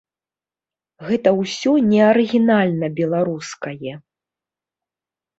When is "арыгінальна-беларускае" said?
2.11-3.93